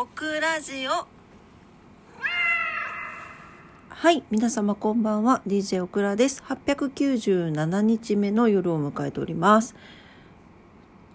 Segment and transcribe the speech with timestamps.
[0.00, 1.08] オクラジオ
[3.88, 5.42] はい、皆様こんばんは。
[5.44, 6.40] DJ オクラです。
[6.46, 9.74] 897日目の夜を迎えております。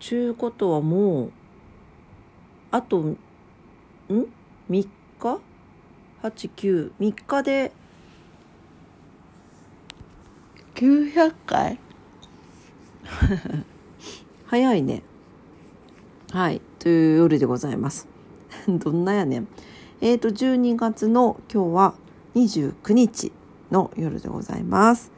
[0.01, 1.31] ちゅうことはもう、
[2.71, 3.17] あと、ん
[4.09, 4.27] ?3
[4.69, 5.39] 日 ?8、
[6.21, 7.71] 9、3日で、
[10.75, 11.79] 900回？
[14.47, 15.03] 早いね。
[16.33, 18.11] はい、という夜でございます。
[18.67, 19.47] どんなやねん。
[20.01, 21.93] えーと、12月の今日は
[22.35, 23.31] 29日
[23.71, 25.11] の夜でございます。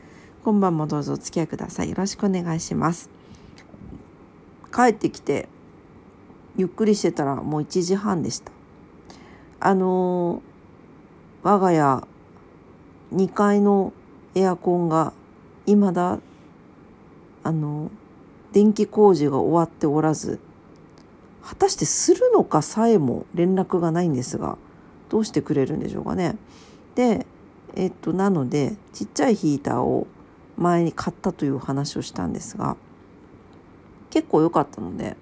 [0.43, 1.89] 今晩もどうぞお付き合いください。
[1.89, 3.09] よろしくお願いします。
[4.73, 5.49] 帰ってきて、
[6.57, 8.51] ゆっくりしてたらもう1時半でした。
[9.59, 10.55] あのー
[11.45, 12.07] 我が家
[13.13, 13.93] 2階の
[14.33, 15.13] エアコンが
[15.67, 16.19] 未だ、
[17.43, 17.91] あの
[18.51, 20.39] 電気工事が終わっておらず、
[21.45, 24.57] 果たしてするのかさえも連絡がないんですが、
[25.09, 26.37] どうしてくれるんでしょうかね。
[26.95, 27.27] で、
[27.75, 30.07] えっと、なので、ちっちゃいヒーターを
[30.57, 32.77] 前に買ったという話をしたんですが、
[34.09, 35.15] 結構良かったので、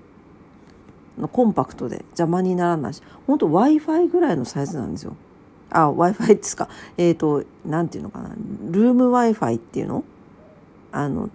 [1.31, 5.15] コンパクトで邪魔にならないし、本当 Wi-Fi ぐらいのサイズなんですよ。
[5.71, 6.69] あ、Wi-Fi ですか。
[6.97, 8.30] えっ、と、なんていうのかな。
[8.69, 10.03] ルーム Wi-Fi っていうの？
[10.91, 11.30] あの、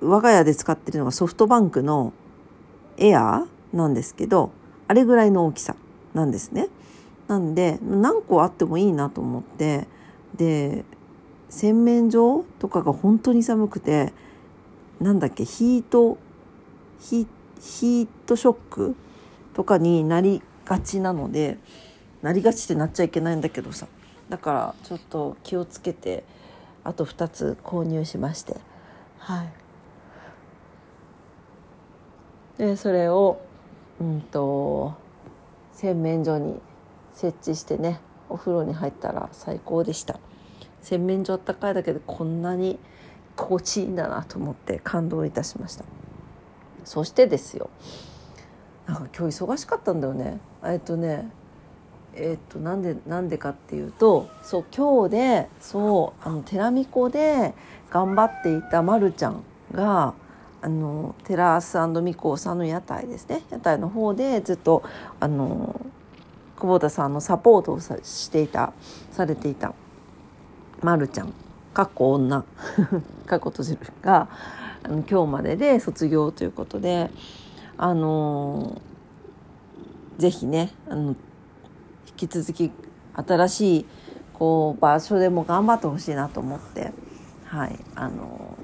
[0.00, 2.12] 我が家で使ってるのがソフトバンクの
[2.96, 4.50] エアーなんですけど、
[4.88, 5.76] あれぐらいの大きさ
[6.14, 6.68] なんですね。
[7.28, 9.86] なんで、何個あってもいいなと思って、
[10.36, 10.84] で、
[11.48, 14.12] 洗面所とかが本当に寒くて、
[15.00, 16.18] なんだっけ、ヒート、
[17.00, 17.26] ヒ
[17.60, 18.96] ヒートショック
[19.54, 21.58] とかになりがちなので、
[22.22, 23.86] なりがちってなっちゃいけないんだけどさ。
[24.28, 26.24] だからちょっと気をつけて、
[26.84, 28.56] あと2つ購入しまして。
[29.18, 29.52] はい。
[32.58, 33.40] でそれを
[34.02, 34.94] うんと
[35.72, 36.60] 洗面所に
[37.14, 40.18] 設置してねお風呂に入ったら最高でした。
[40.80, 42.80] 洗面所あったかいだけでこんなに
[43.36, 45.84] 心地いいんだなと思って感動いたしました。
[46.84, 47.70] そしてですよ
[48.86, 50.40] なんか今日忙しかったんだよね。
[50.64, 51.30] えっとね
[52.14, 57.54] えっとなんでなんでかっていうとそう今日でそうあのテラミコで
[57.90, 60.14] 頑張っていたまるちゃんが
[60.62, 63.42] あのテラスミコさんの屋台ですね。
[63.50, 64.84] 屋台の方でずっと
[65.18, 65.84] あの
[66.56, 68.72] 久保田さんのサポートをさしていた
[69.10, 69.74] されていた
[70.80, 71.34] まるちゃん。
[71.74, 72.44] かっこ女。
[73.26, 74.28] かっこ閉じるが
[74.84, 77.10] あの今日までで卒業ということで
[77.76, 78.80] あの
[80.18, 81.16] ぜひねあの
[82.08, 82.70] 引き続き
[83.14, 83.86] 新しい
[84.34, 86.92] こう場所でも頑張ってほしいなと思って
[87.46, 88.56] はいあの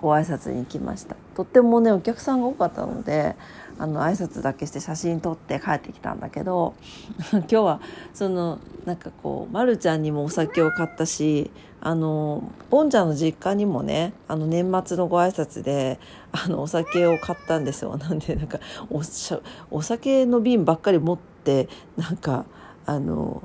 [0.00, 1.16] ご挨拶に来ました。
[1.34, 3.36] とってもねお客さんが多かったので
[3.78, 6.74] あの挨拶だけして写真撮って帰ってきたんだけど
[7.32, 7.80] 今日は
[8.14, 15.98] そのなんかこう、ま、るちゃんにもお酒を買ったしあのボンちゃんの実家にもねあの年末のご挨拶で
[16.32, 17.96] あのお酒を買ったんですよ。
[17.96, 18.58] なんでなんか
[18.90, 19.40] おしゃ
[19.70, 22.44] お酒の瓶ばっかり持ってなんか
[22.86, 23.42] あの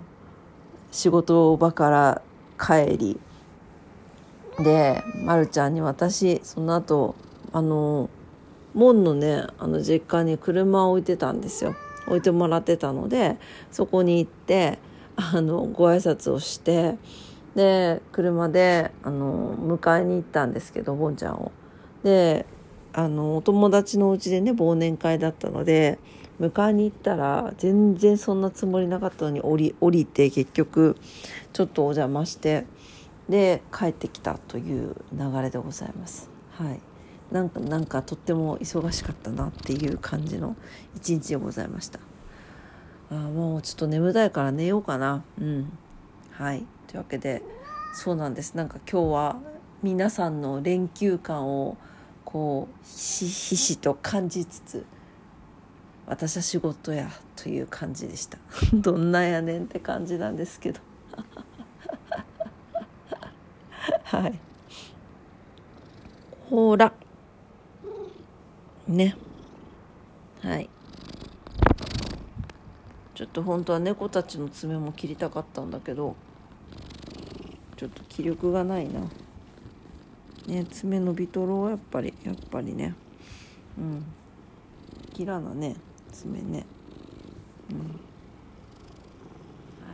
[0.92, 2.22] 仕事場から
[2.60, 3.20] 帰り
[4.64, 7.16] で、ま、るちゃんに私その後
[7.52, 8.10] あの
[8.74, 11.76] 門のねあの実家に車を置いてたんですよ
[12.08, 13.38] 置いてもらってたので
[13.72, 14.80] そこに行って
[15.16, 16.98] あのご挨拶をして
[17.56, 21.52] で車であの迎えに行ったんですけどボンちゃんを。
[22.04, 22.46] で
[22.94, 25.98] あのお友達のうちでね忘年会だったので
[26.42, 30.98] 迎えに行ったら全然そんなつもりなかったのに降り降りて結局
[31.54, 32.66] ちょっとお邪魔して
[33.30, 36.30] で帰ってきたという流れでございます。
[36.52, 36.80] はい
[37.32, 40.58] なんかなんかとっても忙しかったなっていう感じの
[40.98, 42.00] 一日でございました。
[43.10, 45.24] あもうちょっと眠たいから寝ようかな。
[45.40, 45.72] うん。
[46.32, 46.66] はい。
[46.88, 47.42] というわけで
[47.94, 48.56] そうなんです。
[48.56, 49.40] なんか今日は
[49.82, 51.78] 皆さんの連休感を
[52.26, 54.86] こうひしひしと感じつつ
[56.06, 58.38] 私は仕事やという感じでした。
[58.76, 60.82] どんなやねんって感じなんですけど。
[64.12, 64.34] はい。
[66.50, 66.92] ほら。
[68.86, 69.16] ね。
[70.42, 70.70] はい。
[73.16, 76.18] ちょっと本当は猫たちの爪も切りたかったんだけど、
[77.78, 79.00] ちょっと気力がないな。
[80.46, 82.94] ね、爪伸びとろうやっぱり、やっぱりね。
[83.78, 84.04] うん。
[85.14, 85.78] 切らなね、
[86.12, 86.66] 爪ね。
[87.72, 87.78] うん。
[87.78, 87.86] は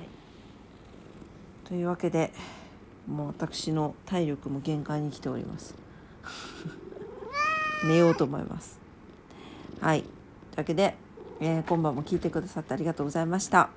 [0.01, 0.07] い。
[1.65, 2.33] というわけで、
[3.07, 5.75] もう私の体力も限界に来ております。
[7.87, 8.79] 寝ようと思います。
[9.79, 10.01] はい。
[10.01, 10.11] という
[10.57, 10.95] わけで、
[11.39, 13.69] えー、今晩も聞いてくださってありがとうございました。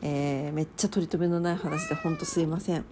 [0.00, 2.84] えー、めっちゃ取り留めのない話で本当すいません。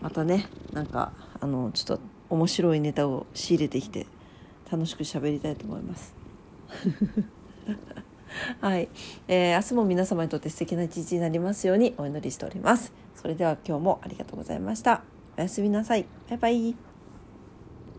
[0.00, 2.00] またね、なんか、あの、ちょっと
[2.30, 4.06] 面白いネタを仕入れてきて、
[4.70, 6.14] 楽しく喋りたいと思います。
[8.60, 8.88] はい、
[9.26, 12.92] えー、明日も皆様にとって素敵な一日になりますようにお祈りしております。
[13.20, 15.02] それでは今日もありがとうございました。
[15.36, 16.06] おやすみなさい。
[16.28, 16.87] バイバイ。